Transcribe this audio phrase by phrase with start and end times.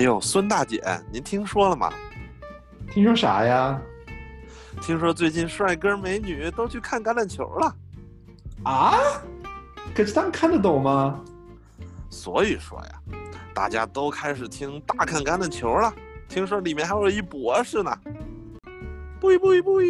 [0.00, 1.92] 哎呦，孙大姐，您听说了吗？
[2.90, 3.78] 听说啥呀？
[4.80, 7.76] 听说最近帅哥美女都去看橄榄球了。
[8.62, 8.94] 啊？
[9.94, 11.22] 可是他们看得懂吗？
[12.08, 13.18] 所以说呀，
[13.52, 15.92] 大家都开始听大看橄榄球了。
[16.30, 17.94] 听说里面还有一博士呢。
[19.20, 19.80] 不不不！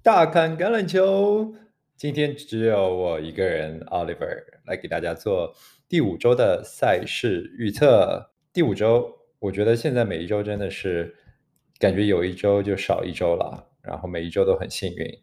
[0.00, 1.52] 大看橄榄球，
[2.02, 5.54] 今天只有我一个人，Oliver 来给大家做
[5.88, 8.28] 第五周的赛事预测。
[8.52, 11.14] 第五周，我觉得现在每一周真的是
[11.78, 15.16] 感觉有一周就少一周了，然后每一周都很幸运。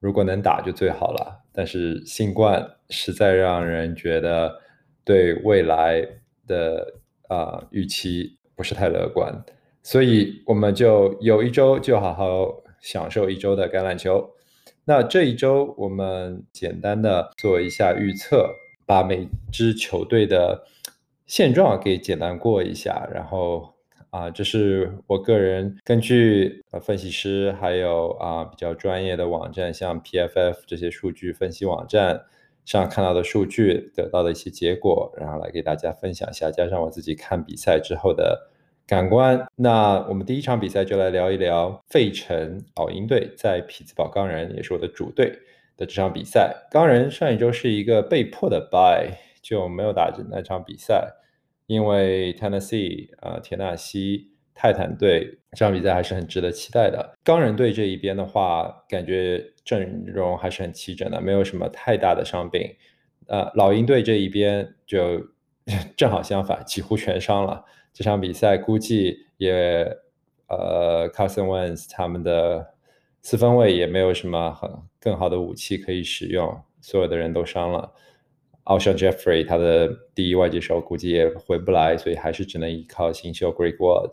[0.00, 4.60] 如果能打就最好了，但是新冠实在让人觉得
[5.04, 6.04] 对未来
[6.48, 6.92] 的
[7.28, 9.32] 啊预期不是太乐观，
[9.80, 14.28] 所以我们就有一周就好好享受一周的橄榄球。
[14.86, 18.54] 那这一周我们简单的做一下预测，
[18.86, 20.64] 把每支球队的
[21.26, 23.74] 现状给简单过一下，然后。
[24.10, 32.22] 啊，这是我个人根据呃分析师还有啊比较专业的网站，像 PFF 这些数据分析网站
[32.64, 38.48] 上看到的数据得到的一些结果，然后来给大家分享一下，加上我自己看比赛之后的
[38.86, 39.44] 感官。
[39.56, 45.30] 那我们第一场比赛就来聊一聊费城老鹰队在匹兹堡钢人，也是我的主队
[45.76, 46.54] 的这场比赛。
[46.70, 49.08] 钢人上一周是一个被迫的 buy，
[49.42, 51.12] 就没有打那场比赛。
[51.66, 57.14] 因为 Tennessee 啊，田纳西泰坦队这场比赛还是很值得期待的。
[57.24, 62.72] 钢人队这一边的话，感觉阵容还是很齐整的，没有什么太大的伤病。
[63.26, 65.20] 呃，老鹰队这一边就
[65.96, 67.64] 正好相反，几乎全伤了。
[67.96, 69.90] 这场比赛估计也
[70.48, 72.74] 呃，Carson Wentz 他们的
[73.22, 74.70] 四分卫也没有什么很
[75.00, 77.90] 更好的武器可以使用，所有的人都伤了。
[78.64, 84.10] 奥像 Jeffrey 他的第一外接手估计也回不来，所以还是只能依靠新秀 Greg Ward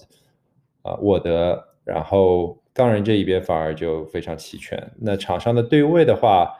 [0.83, 1.61] 啊沃德。
[1.83, 4.93] 然后钢人这一边反而就非常齐全。
[5.01, 6.55] 那场上的对位的话，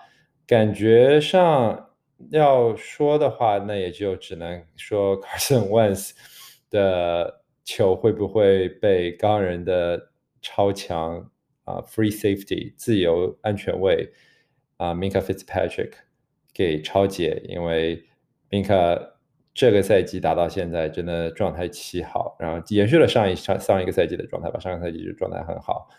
[0.45, 1.89] 感觉上
[2.31, 6.11] 要说的话，那也就只能说 Carson Wentz
[6.73, 10.09] 的球会不会被钢人的
[10.41, 11.31] 超强
[11.63, 14.11] 啊 Free Safety 自由安全位
[14.75, 15.91] 啊 Minka Fitzpatrick。
[16.55, 18.03] 给超解，因为
[18.51, 19.13] Minka
[19.55, 25.89] 这个赛季打到现在真的状态奇好，然后延续了上一上上一个赛季的状态吧，上个赛季就状态很好。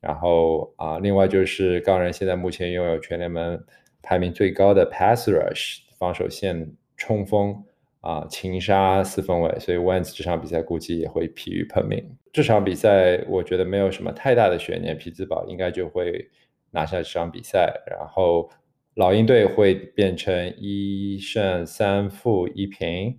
[0.00, 3.62] 然后啊，另外就是钢人现在目前拥有全联盟
[4.00, 7.62] 排名最高的 pass rush 防守线冲锋
[8.00, 12.02] 啊，擒杀四分卫，所以 Wentz 这场比赛估计也会疲于奔命。
[12.32, 16.28] 这场比赛我觉得没有什么太大的悬念，匹兹堡应该就会
[16.70, 18.50] 拿下这场比赛，然后。
[18.94, 23.16] 老鹰队会变成一胜三负一平，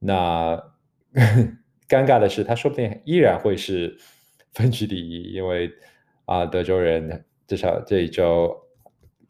[0.00, 0.60] 那
[1.88, 3.96] 尴尬的是，他说不定依然会是
[4.52, 5.70] 分区第一，因为
[6.24, 8.52] 啊，德州人至少这一周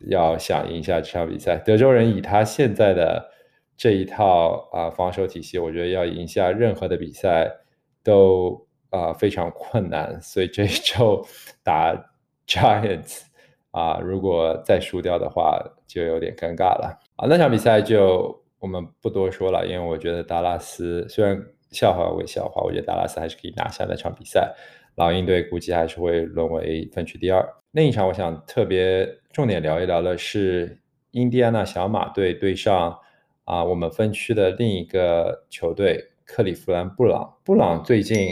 [0.09, 1.59] 要想赢下这场比赛。
[1.59, 3.31] 德州人以他现在的
[3.77, 7.51] 这一套啊防守体系，我觉得要赢下任何的比赛
[8.03, 11.25] 都啊非常困难，所以这一周
[11.63, 11.95] 打
[12.47, 13.23] Giants。
[13.73, 17.27] 啊，如果再输掉的话，就有点尴尬了啊。
[17.27, 24.55] 那场比赛就我们不多说了，因为我觉得达拉斯虽然笑话为笑话，我觉得达拉斯还是可以拿下那场比赛。
[24.97, 27.43] 老鹰队估计还是会沦为分区第二。
[27.71, 30.79] 另一场我想特别重点聊一聊的是
[31.13, 32.99] 印第安纳小马队对上
[33.45, 37.33] 啊我们分区的另一个球队克利夫兰布朗。
[37.45, 38.29] 布朗最近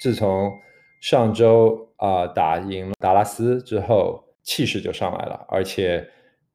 [0.00, 0.52] 自从
[1.00, 4.22] 上周啊打赢了达拉斯之后。
[4.44, 6.04] 气势就上来了，而且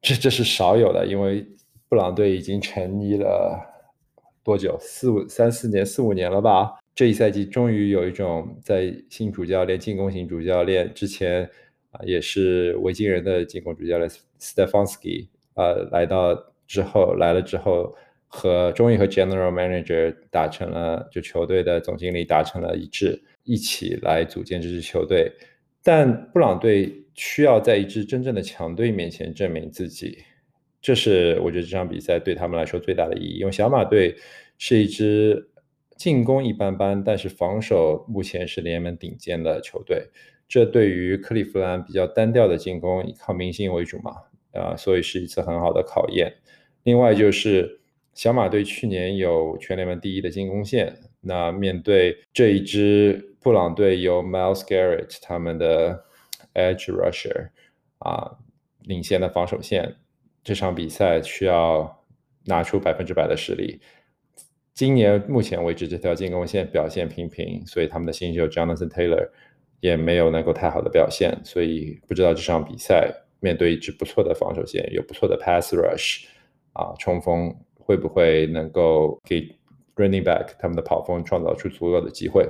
[0.02, 1.42] 这这是少有的，因为
[1.88, 3.58] 布朗队已经成立了
[4.44, 4.76] 多久？
[4.78, 6.74] 四五三四年、四五年了吧？
[6.94, 11.48] 这一赛季终于有一种在新主教练、进攻型主教练之前
[11.90, 14.06] 啊，也是维京人的进攻主教练
[14.38, 16.34] Stefanski 呃来到
[16.68, 17.92] 之后来了之后，
[18.28, 25.32] 和终于和 General Manager 达成了，就球队的总经理达成了一致，一起来组建这支球队。
[25.82, 27.04] 但布朗队。
[27.20, 30.18] 需要在一支真正的强队面前证明自己，
[30.80, 33.38] 这是我觉得这场比赛对他们来说最大的意义。
[33.40, 34.14] 因为小马队
[34.56, 35.50] 是一支
[35.96, 40.06] 进攻一般般，但是防守目前是联盟顶尖的球队。
[40.46, 44.12] 这对于克利夫兰比较单调的进攻，以靠明星为主嘛，
[44.52, 46.32] 啊，所以是一次很好的考验。
[46.88, 47.80] 另外就是
[48.14, 56.04] 小马队去年有全联盟第一的进攻线，那面对这一支布朗队有 Miles Garrett 他们的。
[56.54, 57.50] Edge rusher
[57.98, 58.36] 啊，
[58.80, 59.94] 领先的防守线，
[60.42, 62.04] 这场比赛需要
[62.46, 63.80] 拿出百分之百的实力。
[64.74, 69.28] 今年目前为止，这条进攻线表现平平，所以他们的新秀 Jonathan Taylor
[69.78, 76.24] 也没有能够太好的表现，所以不知道这场比赛面对一支不错的防守线，有不错的 pass rush
[76.72, 79.40] 啊，冲锋会不会能够给
[79.96, 82.48] running back 他们的跑锋创造出足够的机会？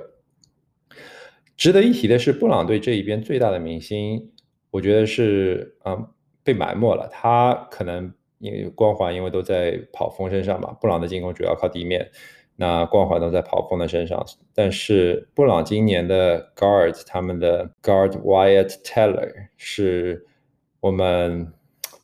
[1.56, 4.32] 值得一提的是，布朗队这一边最大的明星，
[4.70, 6.08] 我觉得是嗯
[6.42, 8.12] 被埋没了，他可能。
[8.40, 10.72] 因为光环，因为都在跑锋身上嘛。
[10.80, 12.08] 布朗的进攻主要靠地面，
[12.54, 14.24] 那光环都在跑锋的身上。
[14.54, 20.24] 但是布朗今年的 guard，他们的 guard Wyatt Teller 是
[20.78, 21.52] 我们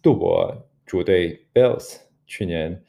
[0.03, 0.53] 杜博
[0.85, 1.99] 主队 Bills
[2.35, 2.83] 去年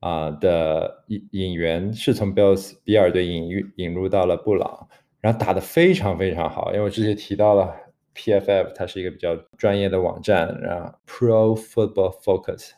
[0.00, 4.88] 啊的引引援，是从 Bills 比尔队引入引入到了布朗，
[5.20, 6.72] 然后打得非常非常好。
[6.72, 7.74] 因为我之前提到了
[8.14, 12.70] PFF，它是一个比较专业的网站，然后 Pro Football Focus。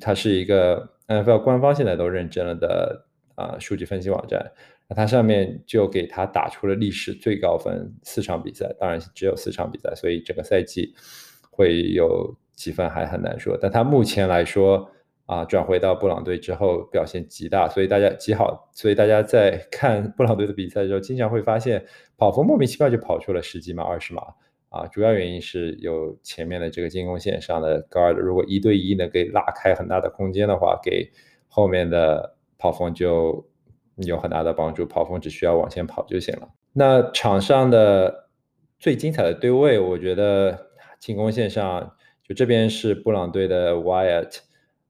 [0.00, 4.50] 它是一个 NFL 官方现在都认证了的啊数据分析网站，
[4.88, 10.94] 那它上面就给他打出了历史最高分四场比赛，当然只有四场比赛，所以整个赛季
[11.50, 13.58] 会有几分还很难说。
[13.60, 14.90] 但他目前来说
[15.26, 21.84] 啊，转回到布朗队之后表现极大，所以大家极好，所以大家在 看布朗队的比赛的时候，经常会发现
[22.16, 24.22] 跑锋莫名其妙就跑出了十几码、二十码。
[24.68, 31.10] 啊，主要原因是有前面的这个进攻线上的 guard，如果一对一能给拉开很大的空间的话，给
[31.48, 33.48] 后面的跑锋就
[33.96, 34.84] 有很大的帮助。
[34.84, 36.48] 跑锋只需要往前跑就行了。
[36.74, 38.28] 那场上的
[38.78, 40.68] 最精彩的对位，我觉得
[40.98, 44.40] 进攻线上就这边是布朗队的 Wyatt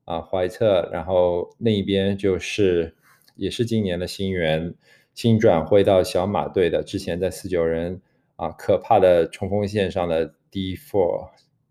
[0.06, 2.97] 啊，怀特，然后另一边就是
[3.35, 4.75] 也是今年的新援，
[5.12, 8.00] 新转会到小马队的，之前在四九人。
[8.38, 11.31] 啊，可怕的冲锋线上的 D Four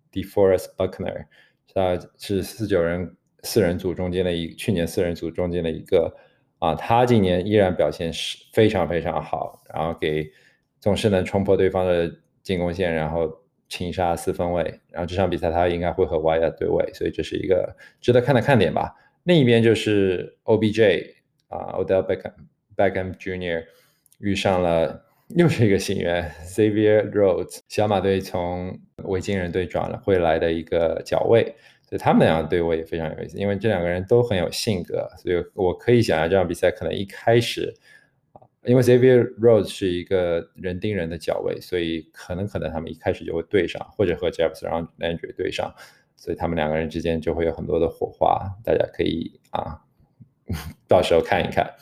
[0.10, 1.28] D Forest Buckner，
[1.72, 6.12] 他是四九人四人组中间的一去年四人组中间的一个
[6.58, 10.28] 啊，他今年依然表现是非常非常好，然后给
[10.80, 12.12] 总是能冲破对方的
[12.42, 13.32] 进攻线，然后
[13.76, 18.96] 擒杀四分卫，然后这场比赛他应该会和 Y 亚对位，所以这是一个值得看的看点吧。
[19.24, 21.16] 另一边就是 OBJ
[21.50, 22.34] 啊，Odell Beckham
[22.78, 23.66] Beckham Jr.
[24.20, 25.02] 遇上了。
[25.30, 31.44] 又是一个新援，Xavier Rhodes，小马队从维京人队转了回来的一个角位，
[31.90, 37.74] 所以他们两个对我也非常有意思，因为这两个人都很有性格，所以我可以想象这场比赛可能一开始，
[38.66, 45.74] 因为 Xavier Rhodes 是一个人盯人的角位，所以可能可能他们一开始就会对上，或者和 Jefferson Landry 对上，
[46.16, 49.82] 所以他们两个人之间就会有很多的火花，大家可以啊，
[50.88, 51.74] 到时候看一看。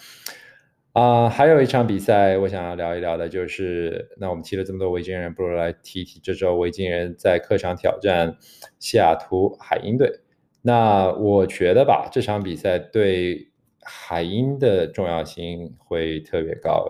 [0.94, 8.38] 啊，还有一场比赛，我想要聊一聊的，就是那我们提了这么多维京人，不如来提提这周维京人在客场挑战
[8.78, 10.20] 西雅图海鹰队。
[10.62, 13.52] 那我觉得吧，这场比赛对
[13.86, 16.86] 海鹰的重要性会特别高，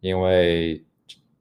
[0.00, 0.84] 因为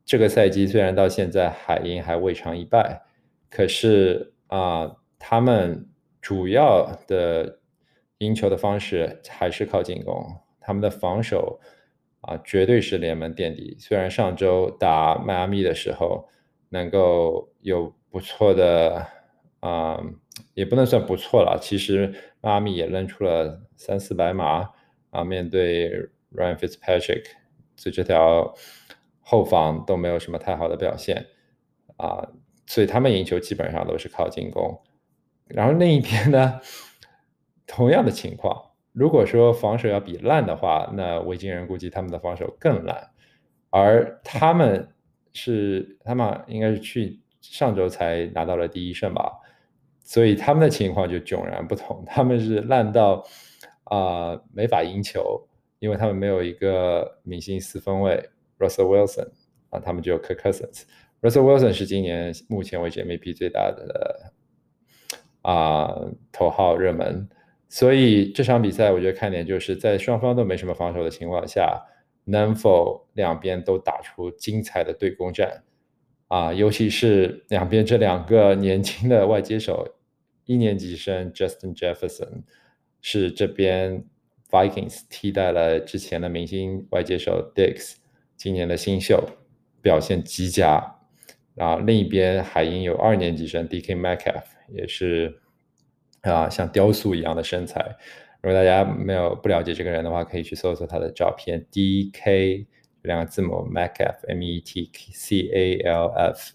[0.05, 3.03] 这个赛季虽然到现在海鹰还未尝一败，
[3.49, 5.87] 可是啊，他们
[6.21, 7.59] 主要的
[8.19, 10.25] 赢球的方式还是靠进攻，
[10.59, 11.59] 他们的防守。
[12.21, 13.77] 啊，绝对是联盟垫底。
[13.79, 16.27] 虽然上周打迈阿密的时候
[16.67, 19.07] 能够有不错的，
[19.61, 19.97] 啊，
[20.53, 21.57] 也不能算不错了。
[21.61, 24.69] 其实迈阿密也扔出了三四百码
[25.09, 25.89] 啊，面对
[26.33, 27.25] Ryan Fitzpatrick，
[27.75, 28.53] 所以这条
[29.21, 31.25] 后防都没有什么太好的表现
[31.97, 32.29] 啊，
[32.65, 34.81] 所以他们赢球基本上都是靠进攻。
[35.47, 36.61] 然后另一边呢，
[37.65, 38.65] 同样的情况。
[38.91, 43.09] 如果说防守要比烂的话，那维京人估计他们的防守更烂，
[43.69, 44.89] 而他们
[45.31, 49.31] 是他们应该是去上周才拿到了第一胜吧，
[50.03, 53.23] 所以他们的情况就迥然不同，他们是烂到
[53.89, 55.47] 啊没法赢球，
[55.79, 59.29] 因为他们没有一个明星四分卫 Russell Wilson
[59.69, 64.33] 啊，他们只有 Kirk Cousins，Russell Wilson 是今年目前为止 MVP 最大的
[65.41, 65.93] 啊
[66.31, 67.27] 头号热门。
[67.71, 71.85] 所以这场比赛，我觉得看点就是在双方都没什么防守的情况下，
[72.23, 75.63] 能否两边都打出精彩的对攻战
[76.29, 76.51] 啊？
[76.51, 79.87] 尤其是两边这两个年轻的外接手，
[80.45, 82.41] 一年级生 Justin Jefferson
[83.01, 84.03] 是这边
[84.49, 87.95] Vikings 替代了之前的明星外接手 Dix，
[88.35, 89.23] 今年的新秀
[89.81, 90.95] 表现极佳。
[91.55, 95.39] 然后另一边海鹰有二年级生 DK Metcalf，也是。
[96.21, 97.95] 啊，像雕塑一样的身材。
[98.41, 101.65] 如果大家没有不了解这个人的话，可以去搜索他的照片。
[101.71, 102.67] D K
[103.03, 106.51] 两个字母 Metcalf，M E T C A L F。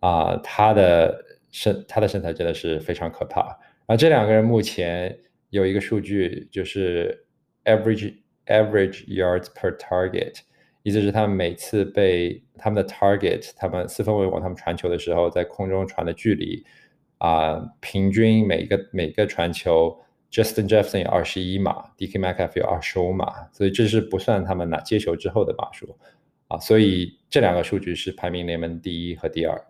[0.00, 3.58] 啊，他的身他的身材真的是非常可怕。
[3.84, 5.18] 啊，这两个人目前
[5.54, 7.26] 有一个数据就是
[7.64, 8.12] average
[8.46, 10.40] average yards per target，
[10.82, 16.64] 意思是他们每次被他们的 target，他们四分卫往他们传球的时候，在空中传的距离
[17.18, 19.96] 啊，平均每个每个传球
[20.28, 25.96] ，Justin Jefferson 有二十一码，DK Metcalf 有二十五码，所以这是不算他们拿接球之后的码数
[26.48, 29.64] 啊，所以这两个数据是排名联盟第一和第二。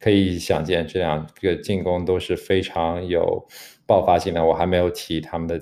[0.00, 3.46] 可以想见，这两个进攻都是非常有
[3.86, 4.44] 爆发性的。
[4.44, 5.60] 我还没有提他们的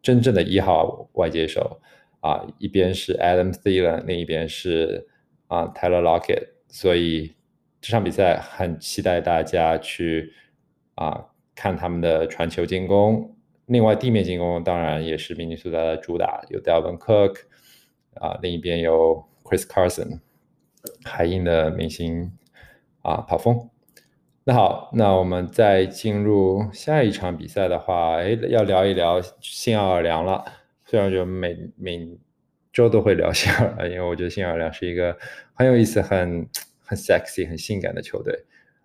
[0.00, 1.80] 真正的一号外接手
[2.20, 5.08] 啊，一边是 Adam Thielen，另一边是
[5.48, 6.48] 啊 Tyler Lockett。
[6.68, 7.34] 所以
[7.80, 10.32] 这场比赛很期待大家去
[10.94, 13.36] 啊看他们的传球进攻。
[13.66, 17.36] 另外，地面进攻当然也是明尼苏达的主打，有 Dalvin Cook
[18.14, 20.20] 啊，另一边有 Chris Carson，
[21.04, 22.32] 海印的明星
[23.02, 23.68] 啊跑锋。
[24.44, 30.44] 那好，那我们再进入下一场比赛的话，哎，要聊一聊新奥尔良了。
[30.84, 32.18] 虽然就每每
[32.72, 35.16] 周都会聊新奥尔良，因为我觉得新奥尔良是一个
[35.54, 36.48] 很有意思、很
[36.84, 38.36] 很 sexy、很性感的球队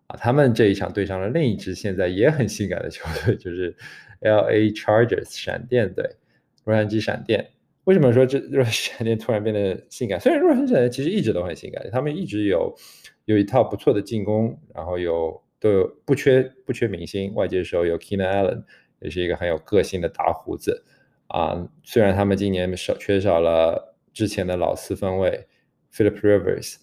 [0.05, 0.15] 啊。
[0.15, 3.75] 他们这一场对上了另一支现在也很性感的球队，就是
[4.19, 6.17] L A Chargers 闪电队，
[6.65, 7.49] 洛杉矶闪电。
[7.87, 10.19] 为什么说这洛杉矶闪电突然变得性感？
[10.19, 12.75] 虽然洛杉矶闪电其实一直都很性感，他们一直有
[13.25, 15.41] 有一套不错的进攻，然后有。
[15.59, 18.63] 都有不缺不缺明星，外界的时候有 Keenan Allen，
[18.99, 20.85] 也是一个很有个性的大胡子
[21.29, 21.67] 啊。
[21.81, 25.47] 虽然他们今年少缺少了之前的老四分卫
[25.91, 26.75] Philip Rivers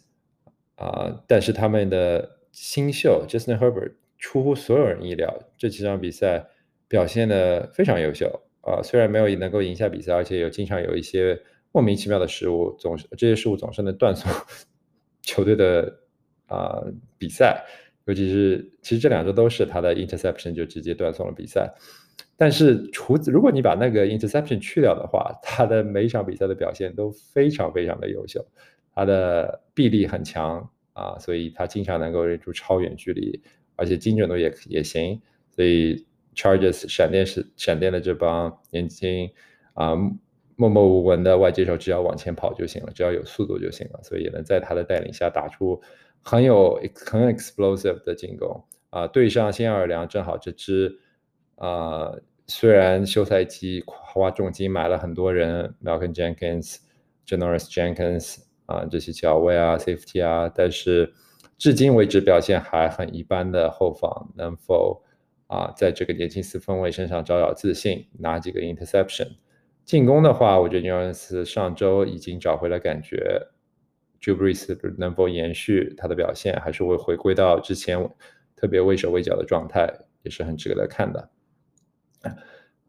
[0.75, 6.49] 啊，但是他们的新秀 Justin Herbert 出乎所有人意料，这几场比赛
[6.89, 8.83] 表现的非常优秀啊。
[8.83, 11.41] 虽然没有能够赢下比赛，而且有经常有一些
[11.73, 14.31] 莫名其妙的失误，总是这些失误总是能断送
[15.23, 16.01] 球队的
[16.47, 16.83] 啊
[17.19, 17.65] 比赛。
[18.07, 21.73] 尤其是，其实这两周都是他的 interception 就直接断送了比赛。
[22.37, 28.45] 但是除此，如果你把那个 interception 去掉的话，他的每一场比赛的表现都非常非常的优秀。
[28.95, 33.41] 他的臂力很强啊，所以他经常能够扔出超远距离，
[33.75, 35.19] 而且精准度也也行。
[35.51, 39.31] 所以 charges 闪电是闪电的这帮年轻
[39.75, 39.95] 啊
[40.57, 45.81] 默默无闻的外接手，只要往前跑就行了，只要有速度就行了，所以也能在他的带领下打出。
[46.23, 50.99] 很有很 explosive 的进攻啊，对上新奥尔良正好这支
[51.57, 52.13] 啊，
[52.47, 56.79] 虽然休赛期花重金买了很多人，Malcolm Jenkins、
[57.27, 61.13] Generous Jenkins 啊这些脚位啊、safety 啊，但是
[61.59, 65.03] 至今为止表现还很一般的后防能否
[65.47, 69.29] 啊在这个年轻四分卫身上找找自信，拿几个 interception？
[69.85, 73.49] 进攻的话，我觉得 Nuance 上周已经找回了感觉。
[74.21, 77.99] j u b r i s 能否延续他的表现，还是会回归到之前
[78.57, 79.87] 特别畏手畏脚的状态，
[80.23, 81.29] 也是很值得看的。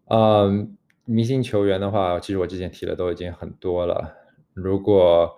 [0.05, 4.15] 嗯，明星球员的话，其实我之前提的都已经很多了。
[4.53, 5.35] 如果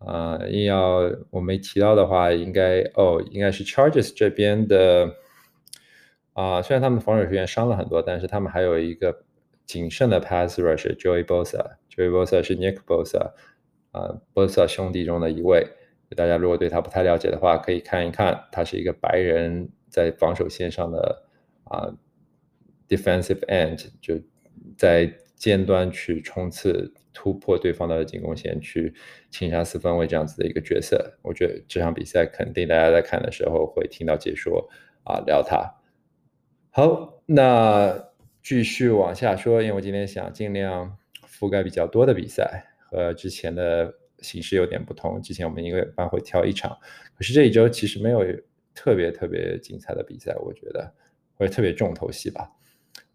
[0.00, 5.08] 呃硬要我没提到的话，应该哦，应该是 Charges 这边的
[6.40, 6.62] 啊。
[6.62, 9.24] 虽然他们防守球员伤了很多，但是他们还有一个
[9.66, 11.76] 谨慎的 pass rush，Joey Bosa。
[11.90, 13.32] Joey Bosa 是 Nick Bosa。
[13.90, 15.66] 啊，，Bosa 兄弟中的一位，
[16.14, 18.38] 大家如果对他不太了解的话，可以看一看。
[18.52, 21.22] 他是一个白人在防守线上的
[21.64, 21.88] 啊
[22.86, 24.14] ，defensive end，就
[24.76, 28.92] 在尖端去冲刺、突破对方的进攻线，去
[29.30, 31.18] 清杀四分卫这样子的一个角色。
[31.22, 34.68] 我觉得这场比赛肯定大家在看的时候会听到解说
[35.04, 35.77] 啊，聊他。
[36.70, 38.10] 好，那
[38.42, 40.96] 继续往下说，因为我今天想尽量
[41.26, 42.64] 覆盖比较多的比赛。
[42.90, 45.20] 和之前的形式有点不同。
[45.20, 46.74] 之前我们一个班会挑一场，
[47.14, 48.24] 可是这一周其实没有
[48.74, 50.90] 特别特别精彩的比赛，我觉得
[51.36, 52.50] 或者特别重头戏吧。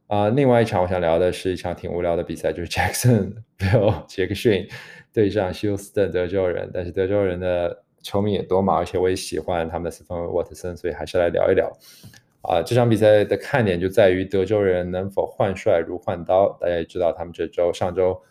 [0.05, 4.69] 啊，另外一场我想聊的是一场挺无聊的比赛，就是 Jackson Bill 杰克逊
[5.11, 6.69] 对上休斯顿德州人。
[6.71, 11.75] 但是德州人的球迷也多嘛，而且我也喜欢他们的四分卫沃特森，所以还是来聊一聊。
[12.43, 16.57] 啊，这场比赛的看点就在于德州人能否换帅如换刀。
[16.61, 18.21] 大家也知道，他们这周上周。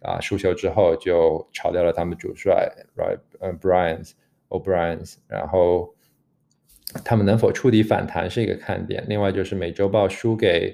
[0.00, 3.18] 啊，输球之后就炒掉了他们主帅，right？
[3.40, 5.92] 嗯，Brian's，O'Brien's，然后
[7.04, 9.04] 他们能否触底反弹是一个看点。
[9.08, 10.72] 另外就是美洲豹输给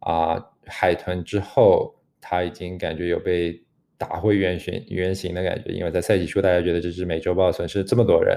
[0.00, 3.62] 啊海豚之后，他已经感觉有被
[3.96, 8.36] 打回原形原形的感觉，因为在赛季初大家觉得这支美洲豹损失这么多人，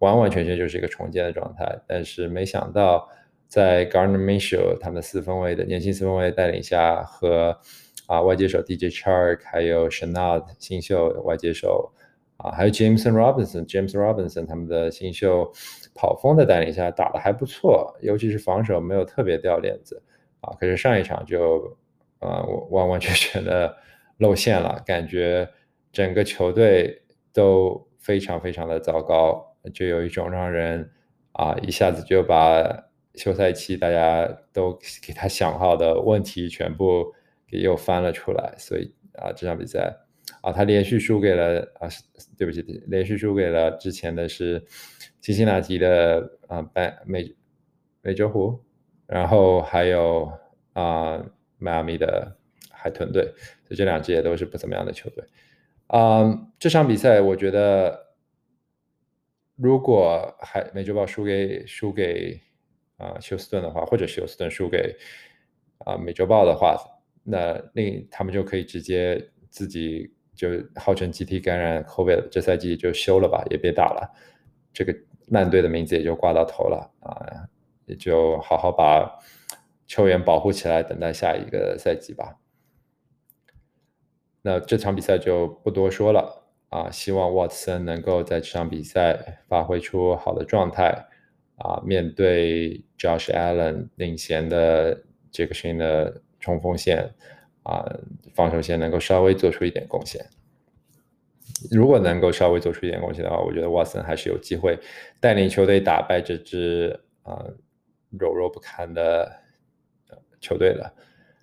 [0.00, 3.08] 完完全全就是一个重建的状态，但是没想到
[3.50, 7.58] 在 Garner Mitchell 他们四分卫的年轻四分卫带领下和
[8.06, 11.92] 啊，外接手 DJ Chark，还有 Shanad 新秀外接手，
[12.36, 15.52] 啊，还有 Jameson Robinson，James Robinson 他们的新秀
[15.96, 20.00] 跑锋的带领下打的还不错，尤其是防守没有特别掉链子，
[20.42, 21.76] 啊，可是上一场就
[22.20, 23.76] 啊完完全全的
[24.18, 25.48] 露馅了，感觉
[25.92, 27.02] 整个球队
[27.32, 30.88] 都非常非常的糟糕，就有一种让人
[31.32, 37.14] 啊一下子就把休赛期大家都给他想好的问题全部
[37.46, 39.96] 给又翻了出来，所以啊这场比赛
[40.42, 41.88] 啊他连续输给了啊
[42.36, 44.64] 对不起连续输给了之前的是
[45.20, 47.34] 辛辛那提的啊班美
[48.02, 48.60] 美洲虎。
[49.12, 50.32] 然后还有
[50.72, 51.20] 啊，
[51.58, 52.36] 迈阿密的
[52.70, 53.24] 海豚队，
[53.64, 55.24] 所以这两支也都是不怎么样的球队。
[55.88, 58.14] 啊，这场比赛我觉得，
[59.56, 62.40] 如果海美洲豹输给输给
[63.00, 64.94] 啊休斯顿的话，或者休斯顿输给
[65.78, 66.76] 啊美洲豹的话，
[67.24, 74.12] 那另他们就可以直接自己就号称集体感染 COVID，这赛季就休了吧，也别打了，
[74.72, 74.94] 这个
[75.28, 77.48] 烂队的名字也就挂到头了啊。
[77.86, 79.18] 也就好好把
[79.88, 82.38] 球员保护起来，等待下一个赛季吧。
[84.42, 91.08] 那这场比赛就不多说了啊，希望沃特森能够在这场比赛发挥出好的状态
[91.60, 97.08] 啊，面对 Josh Allen 领衔的杰克逊的冲锋线
[97.62, 97.84] 啊，
[98.34, 100.24] 防守线能够稍微做出一点贡献。
[101.70, 104.78] 如果能够稍微做出一点贡献的话，我觉得沃森还是有机会
[105.20, 107.44] 带领球队打败这支啊。
[108.18, 109.30] 柔弱不堪的
[110.40, 110.92] 球队的。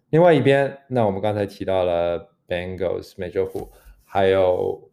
[0.09, 3.71] 另外一边，那我们刚才提到了 Bengals 美洲虎，
[4.03, 4.91] 还有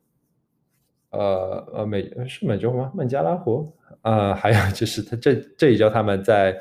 [1.10, 2.92] 呃呃美是美洲吗？
[2.94, 6.58] 孟加拉虎啊，还有就是他这这一周他们在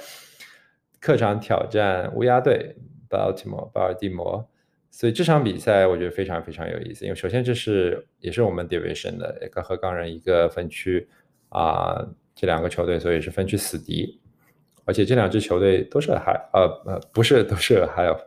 [0.99, 2.75] 客场挑战乌鸦队
[3.09, 4.47] Baltimore 巴尔的摩，
[4.91, 7.05] 所以这场比赛我觉得非常非常有意思。
[7.05, 11.07] 因为首先这是也是我们 Division 的一个和钢人一个分区
[11.49, 14.19] 啊，这两个球队所以是分区死敌。
[14.85, 18.17] 而且这两支球队都是还，呃呃，不是都是还有，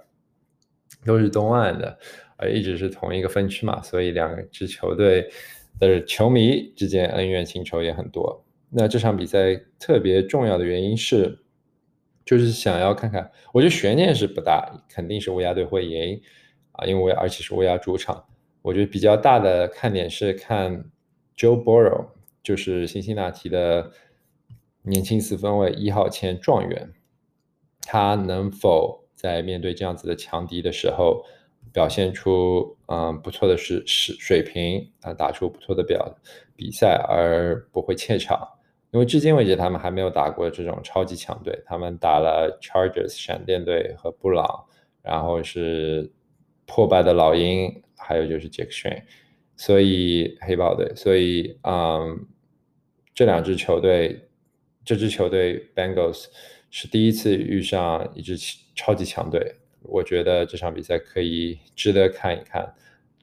[1.04, 1.98] 都是东岸的，
[2.38, 5.28] 呃，一直是同一个分区嘛，所以两支球队
[5.78, 8.42] 的球迷之间恩怨情仇也很多。
[8.78, 11.38] 那这场比赛特别重要的原因是，
[12.26, 16.20] 就是想要看看，我觉得悬念是不大，肯定是乌鸦队会赢
[16.72, 18.26] 啊，因为而且是乌鸦主场。
[18.60, 20.90] 我觉得比较大的看点是看
[21.38, 22.08] Joe Burrow，
[22.42, 23.92] 就是辛辛那提的。
[24.82, 26.92] 年轻四分卫一号签状元，
[27.80, 31.24] 他能否在面对这样子的强敌的时候，
[31.72, 36.16] 表现出嗯不错的是是水平啊，打出不错的表
[36.54, 38.48] 比赛，而不会怯场？
[38.96, 44.64] 因为至今为止他们还没有打过这种超级强队，他们打了 Chargers 闪电队和布朗，
[45.02, 46.11] 然后是
[46.64, 48.90] 破败的老鹰，还有就是杰克逊，
[49.54, 52.26] 所以黑豹队，所以嗯
[53.14, 54.22] 这两支球队。
[54.82, 56.26] 这支球队 Bengals
[56.70, 58.38] 是第一次遇上一支
[58.76, 62.72] 超级强队，我觉得这场比赛可以值得看一看。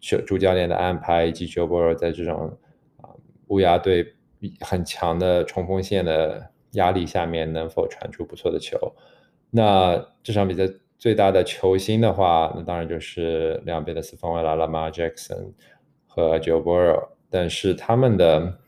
[0.01, 2.57] 主主教练的安排以及 Joe Burrow 在这种
[2.97, 3.09] 啊
[3.47, 4.13] 乌鸦队
[4.61, 8.77] 很强的冲锋线的压力下面，能否传出不错的球？
[9.51, 10.63] 那这场比赛
[10.97, 15.53] 最大的球星的话，那当然就是两边的四分卫了，Lamar Jackson
[16.07, 17.09] 和 Joe Burrow。
[17.29, 18.59] 但是他们的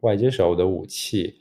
[0.00, 1.40] 外接手的武器。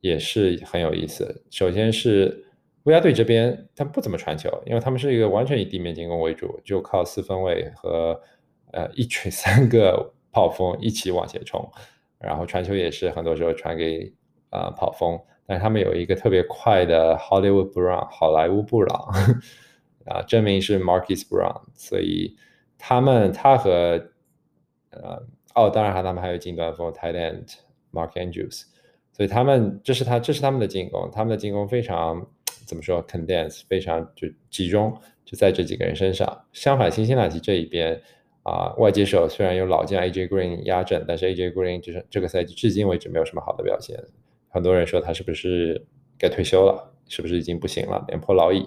[0.00, 1.42] 也是很有意思。
[1.50, 2.46] 首先是
[2.84, 8.18] 乌鸦队这边，他不怎么传球，因为他们是一个完全以地面进攻为主，就靠四分卫和
[8.70, 11.68] 呃一群三个 跑锋一起往前冲，
[12.18, 14.12] 然后传球也是很多时候传给
[14.50, 15.18] 啊跑锋。
[15.46, 19.14] 但是他们有一个特别快的 Hollywood Brown 好莱坞布朗
[20.04, 22.36] 啊，证明是 Marcus Brown，所以
[22.76, 24.10] 他们他和
[24.90, 25.22] 呃
[25.54, 27.54] 哦，当然还他们还有近端锋 Tight End
[27.92, 28.64] Mark Andrews。
[29.10, 32.24] 所以他们这是他这是他们的进攻，他们的进攻非常
[32.66, 36.44] 怎么说？condense 非常就集中，就在这几个人身上。
[36.52, 38.00] 相反，新西兰这一边
[38.48, 44.02] 啊，外接手虽然有老将 AJ Green 压阵，但是 AJ Green 就是这个赛季至今为止没有什么好的表现。
[44.48, 45.84] 很多人说他是不是
[46.18, 46.94] 该退休了？
[47.08, 48.02] 是不是已经不行了？
[48.08, 48.66] 年破老矣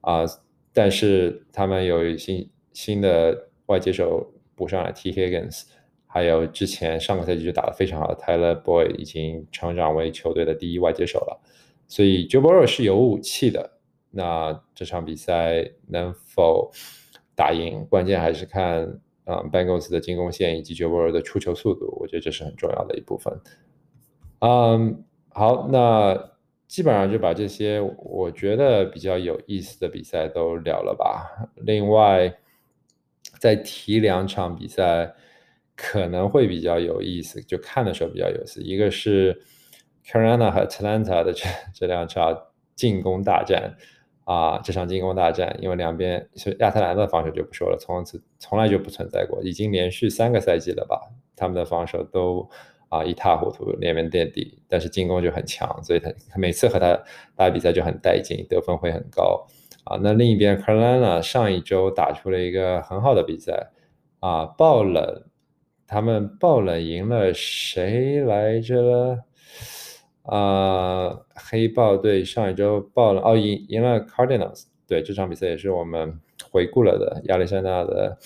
[0.00, 0.24] 啊！
[0.72, 5.64] 但是他们有新新的外接手补上来，T Higgins。
[6.08, 11.40] 还有之前上个赛季就打得非常好的 Tyler Boy 已经成长为球队的第一外接手了，
[11.86, 13.78] 所以 joburo 是有武器的。
[14.10, 16.70] 那这场比赛能否
[17.36, 18.82] 打赢，关键还是看
[19.24, 23.32] 啊 Bengals 的进攻线以及 Joe Burrow 的出球速度，我觉得这是很重要的一部分。
[24.40, 26.32] 嗯，好，那
[26.66, 31.48] 基本上就把这些我觉得比较有意思的比赛都聊了吧。
[31.54, 32.36] 另外
[33.38, 35.14] 再提两场比赛。
[35.78, 38.62] 可能会比较有意思，就看的时候比较有意思。
[38.62, 39.38] 一个是
[40.06, 42.34] Carolina 和 Atlanta 的这这两场
[42.74, 43.76] 进攻大战
[44.26, 51.00] 啊这场进攻大战，因为两边是亚特兰大的防守就不说了，从此从来就不存在过，已经连续三个赛季了吧，
[51.36, 52.48] 他们的防守都
[52.88, 57.00] 啊一塌糊涂，连绵垫底，但是进攻就很强，所以他每次和他
[57.36, 59.46] 打比赛就很带劲，得分会很高
[59.84, 59.96] 啊。
[60.02, 63.70] 那另一边 Carolina 上一周打出了一个很好的比赛
[64.18, 65.22] 啊，爆冷，
[65.86, 69.20] 他们爆冷赢了谁来着？
[70.26, 78.18] 啊，黑豹队上一周爆了哦，赢赢了 Cardinals，对这场比赛也是我们回顾了的亚历山大的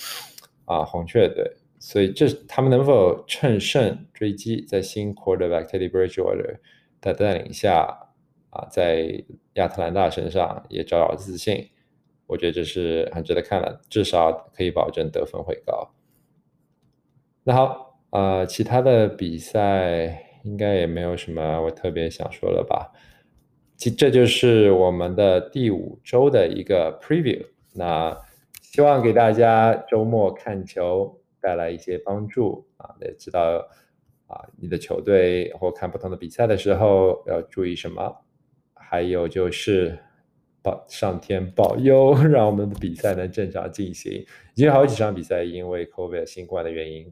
[0.65, 1.45] 啊红雀队，
[1.79, 6.57] 所以这他们能否乘胜追击，在新 quarterback Teddy Bridgewater
[7.03, 8.09] 的带领下
[8.49, 9.23] 啊，在
[9.55, 11.69] 亚特兰大身上也找找自信，
[12.27, 15.93] 我觉得这是很值得看的，至少可以保证得分会高。
[17.45, 20.30] 那好，呃，其他的比赛。
[20.45, 22.91] 应该也没有什么我特别想说的吧。
[23.77, 27.45] 其这就是我们的第五周的一个 preview。
[27.73, 28.17] 那
[28.61, 33.67] 希望给大家周末看球带来一些帮助啊，也知道
[34.27, 38.15] 啊你的球队或看不同的比赛的时候要注意什么。
[38.75, 39.97] 还有就是
[40.63, 44.13] 保上天保佑，让我们的比赛能正常进行。
[44.13, 47.11] 已经好几场比赛因为 COVID 新冠的原因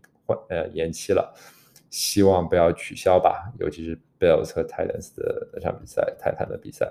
[0.48, 1.32] 呃延期了。
[1.90, 6.90] 希望不要取消吧，尤其是 Bills 和 Titans 的那场比赛，泰坦的比赛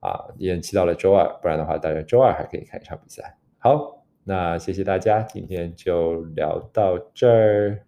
[0.00, 3.36] 啊，延期到了周二，不然的话，大家周二还可以看一场比赛。
[3.58, 7.87] 好，那谢谢大家，今天就聊到这儿。